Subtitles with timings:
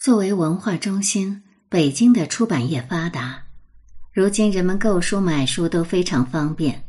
[0.00, 3.42] 作为文化中心，北京的出版业发达。
[4.14, 6.84] 如今人们购书买书都非常方便。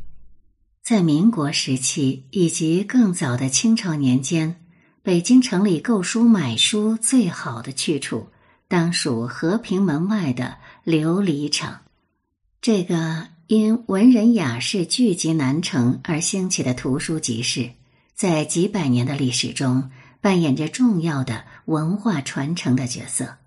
[0.82, 4.64] 在民国时期以及更早的清朝年间，
[5.02, 8.28] 北京城里购书买书最好的去处，
[8.66, 10.56] 当属和平门外的
[10.86, 11.82] 琉璃厂。
[12.62, 17.72] 这个因文人雅士聚集南城而兴起的图书集市，
[18.14, 19.90] 在几百年的历史中。
[20.22, 23.38] 扮演着重要的文化传承的角色。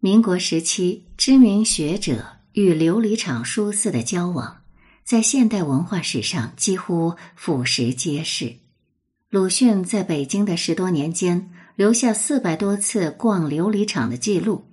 [0.00, 4.62] 民国时期，知名学者与琉璃厂书肆的交往，
[5.04, 8.56] 在现代文化史上几乎俯拾皆是。
[9.30, 14.66] 鲁迅在北京的十多年间，留下四百多次逛琉璃厂的记录。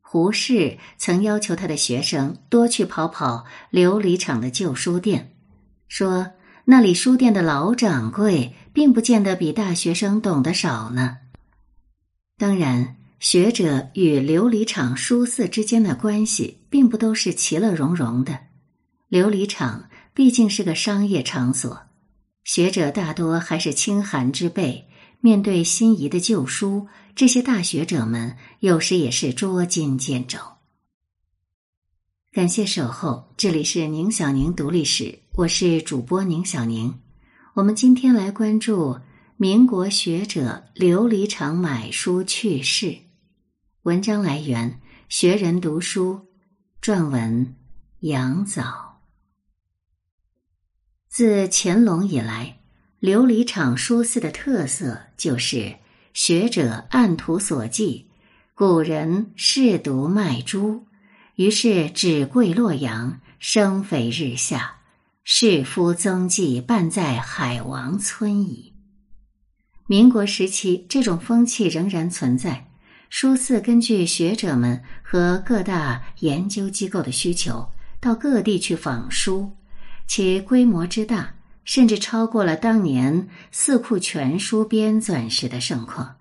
[0.00, 5.32] 胡适曾要求他的学生多去跑跑琉璃厂的旧书店，
[5.86, 6.32] 说。
[6.66, 11.16] 那里书店的老掌柜，并不见得比大学生懂得少呢。
[12.36, 18.38] 当然，学者与琉璃厂书肆之间的关系，并不都是其乐融融的。
[19.08, 21.82] 琉璃厂毕竟是个商业场所，
[22.42, 24.88] 学者大多还是清寒之辈，
[25.20, 30.38] 面对心仪的旧书，这些大学者们有时也是捉襟见肘。
[32.32, 37.03] 感谢守候，这里是宁小宁读历史，我是主播宁小宁。
[37.54, 38.98] 我们今天来关注
[39.36, 42.98] 民国学者琉璃厂买书趣事。
[43.82, 46.26] 文章来源：学人读书，
[46.82, 47.54] 撰文
[48.00, 49.00] 杨早。
[51.08, 52.58] 自乾隆以来，
[53.00, 55.76] 琉璃厂书肆的特色就是
[56.12, 58.04] 学者按图索骥，
[58.54, 60.84] 古人试读卖珠。
[61.36, 64.78] 于是，纸贵洛阳，生肥日下，
[65.26, 68.74] 士夫踪迹半在海王村矣。
[69.86, 72.70] 民国时期，这种风气仍然存在。
[73.08, 77.66] 书肆根据学者们和各大研究机构的需求，
[78.00, 79.50] 到各地去访书，
[80.06, 81.34] 其规模之大，
[81.64, 86.16] 甚至超过了当年四库全书编纂时的盛况。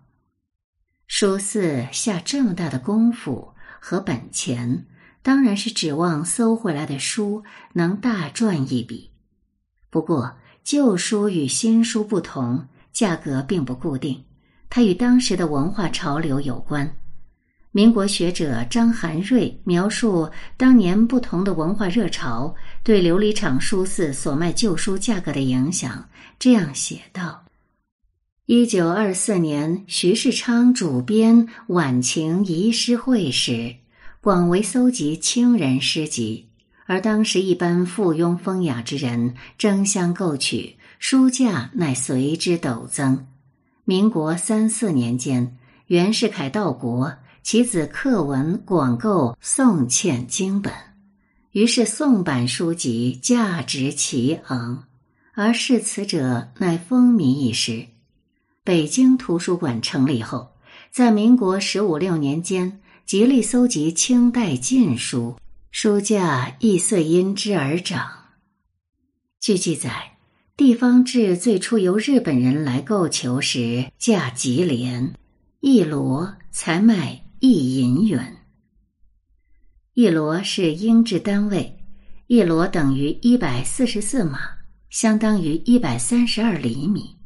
[1.07, 4.85] 书肆下这么大的功夫和本钱。
[5.23, 9.09] 当然是指望搜回来的书能大赚一笔。
[9.89, 14.23] 不过，旧书与新书不同，价格并不固定，
[14.69, 16.97] 它与当时的文化潮流有关。
[17.71, 26.07] 民国学者张含瑞描述当年不同的文化热潮对琉璃厂书肆所卖旧书价格的影响，
[26.37, 27.45] 这样写道：
[28.45, 33.75] 一九二四年，徐世昌主编《晚晴遗诗会》时。
[34.23, 36.47] 广为搜集清人诗集，
[36.85, 43.27] 而当时一般附庸风雅之人争相购取，书价乃随之陡增。
[43.83, 45.57] 民国三四年间，
[45.87, 50.71] 袁世凯到国，其子课文广购宋嵌经本，
[51.51, 54.85] 于是宋版书籍价值齐昂，
[55.33, 57.87] 而视此者乃风靡一时。
[58.63, 60.47] 北京图书馆成立后，
[60.91, 62.79] 在民国十五六年间。
[63.05, 65.35] 极力搜集清代禁书，
[65.71, 68.09] 书价亦遂因之而涨。
[69.39, 70.17] 据记载，
[70.55, 75.13] 地方志最初由日本人来购求时，价极廉，
[75.59, 78.37] 一罗才卖一银元。
[79.93, 81.83] 一罗是英制单位，
[82.27, 84.39] 一罗等于一百四十四码，
[84.89, 87.17] 相当于一百三十二厘米。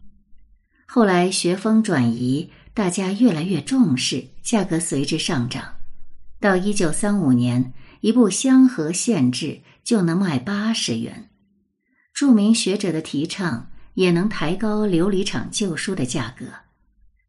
[0.87, 2.49] 后来学风转移。
[2.77, 5.77] 大家越来越重视，价格随之上涨。
[6.39, 11.31] 到一九三五年，一部香河县志就能卖八十元。
[12.13, 16.45] 著名学者的提倡也能抬高琉璃厂旧书的价格。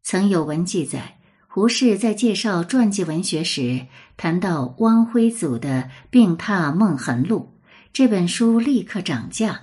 [0.03, 1.17] 曾有文记载，
[1.47, 3.87] 胡适在介绍传记文学时，
[4.17, 5.81] 谈到汪辉祖的
[6.11, 7.55] 《病榻梦痕录》
[7.91, 9.61] 这本书，立刻涨价。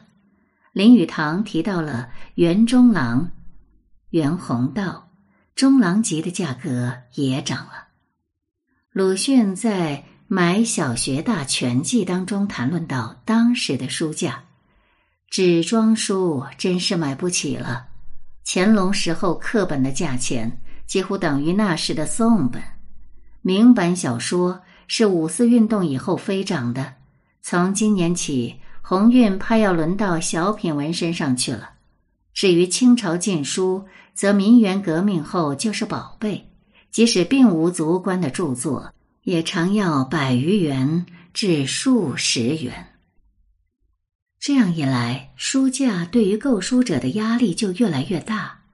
[0.72, 3.30] 林语堂提到了袁中郎、
[4.10, 5.05] 袁宏道。
[5.56, 7.86] 中郎级的价格也涨了。
[8.92, 9.96] 鲁迅在
[10.28, 14.44] 《买小学大全记》当中谈论到当时的书价，
[15.30, 17.86] 纸装书真是买不起了。
[18.44, 22.62] 乾隆时候课本的价钱几乎等于那时的宋本。
[23.40, 26.96] 明版小说是五四运动以后飞涨的，
[27.40, 31.75] 从今年起鸿运怕要轮到小品文身上去了。
[32.36, 36.50] 至于清朝禁书，则民元革命后就是宝贝，
[36.90, 38.92] 即使并无足观的著作，
[39.22, 42.88] 也常要百余元至数十元。
[44.38, 48.64] 这样一来，书价对于购书者的压力就越来越大。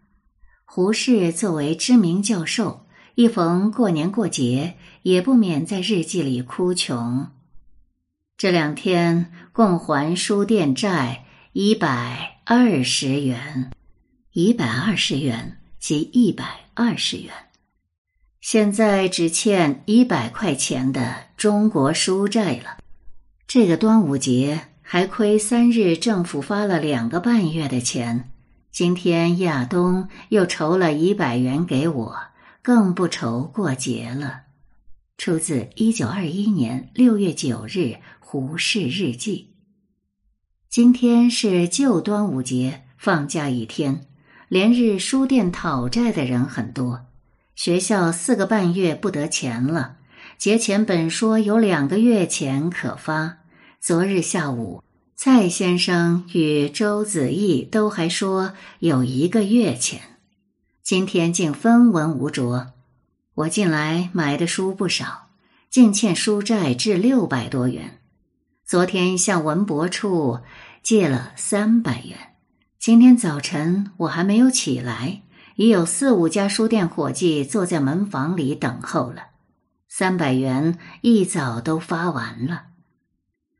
[0.64, 7.28] 胡适作为知名教授，一逢过年过节，也不免在日记里哭穷。
[8.36, 13.70] 这两天共还书店债一百二十元，
[14.32, 16.44] 一百二十元即一百
[16.74, 17.32] 二十元。
[18.40, 22.78] 现在只欠一百块钱的中国书债了。
[23.46, 28.32] 这个端午节还亏三日，政府发了两个半月的钱。
[28.72, 32.16] 今天亚东又筹了一百元给我，
[32.60, 34.40] 更不愁过节了。
[35.16, 37.78] 出自一九二一年六月九日
[38.18, 39.50] 《胡适日记》。
[40.72, 44.06] 今天是旧端午节，放假一天，
[44.48, 47.04] 连日书店讨债的人很多。
[47.54, 49.96] 学校四个半月不得钱了，
[50.38, 53.40] 节前本说有两个月钱可发，
[53.82, 54.82] 昨日下午。
[55.14, 60.00] 蔡先生与周子义都还说有一个月钱，
[60.82, 62.72] 今天竟分文无着。
[63.34, 65.28] 我近来买的书不少，
[65.68, 67.98] 竟欠书债至六百多元。
[68.72, 70.40] 昨天向文博处
[70.82, 72.36] 借了三百元，
[72.78, 75.20] 今天早晨我还没有起来，
[75.56, 79.24] 已有四五家书店伙计坐在门房里等候了。
[79.90, 82.68] 三百元一早都发完了。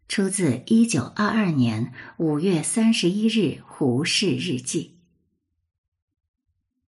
[0.09, 4.97] 出自一九二二年五月三十一日《胡适日记》。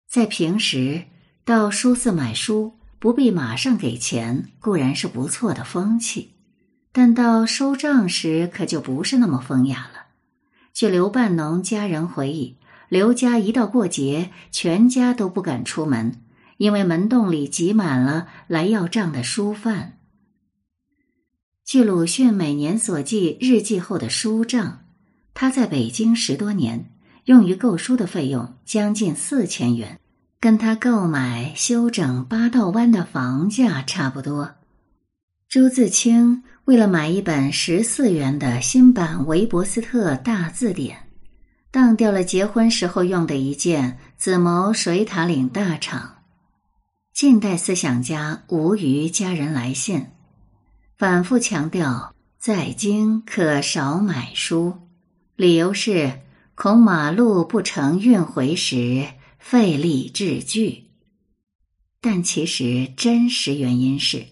[0.07, 1.07] 在平时
[1.43, 6.32] 到书肆买书不必马上给钱，固然是不错的风气；
[6.95, 10.05] 但到收账时，可就不是那么风雅了。
[10.73, 12.55] 据刘半农家人回忆，
[12.87, 16.21] 刘家一到过节，全家都不敢出门，
[16.57, 19.97] 因为门洞里挤满了来要账的书贩。
[21.65, 24.83] 据鲁迅每年所记日记后的书账，
[25.33, 26.91] 他在北京十多年，
[27.25, 29.99] 用于购书的费用将近四千元，
[30.39, 34.55] 跟他购买修整八道湾的房价差不多。
[35.49, 41.09] 朱自清为了买一本十四元的新版韦伯斯特大字典，
[41.69, 46.01] 当掉了结婚时候用的一件紫毛水塔领大氅。
[47.13, 50.07] 近代思想家吴虞家人来信。
[50.97, 54.73] 反复强调，在京可少买书，
[55.35, 56.21] 理由是
[56.55, 59.05] 恐马路不成运回时
[59.37, 60.85] 费力制具。
[61.99, 64.25] 但其实真实原因是，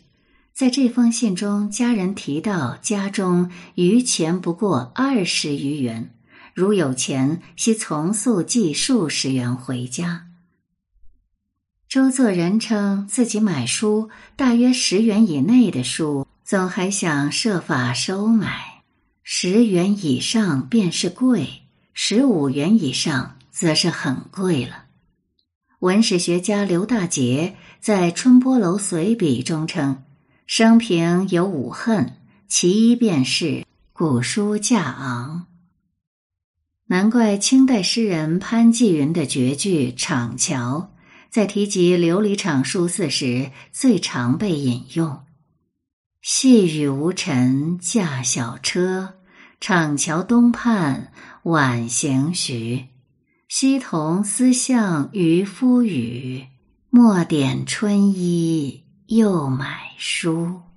[0.62, 6.14] 在这封信中，家人提到家中余钱不过二十余元，
[6.54, 10.28] 如有钱，悉从速寄数十元回家。
[11.90, 16.28] 周作人称自己买书大约十元以内的书。
[16.44, 18.84] 总还想设法收买，
[19.24, 21.64] 十元以上便是贵，
[21.96, 24.84] 十五元以上则是很贵了。
[25.80, 30.04] 文史学家刘大杰在《春波楼随笔》中称
[30.46, 32.18] ：“生平有五恨，
[32.48, 35.48] 其一便是古书价昂。”
[36.88, 40.92] 难怪清代诗人潘季云的绝句《厂桥》
[41.30, 45.22] 在提及琉璃厂书肆时最常被引用。
[46.22, 49.14] 细雨无尘驾小车，
[49.62, 51.14] 厂桥东畔
[51.44, 52.88] 晚行徐。
[53.48, 56.46] 西同思向渔夫语，
[56.90, 60.71] 莫点春衣又买书。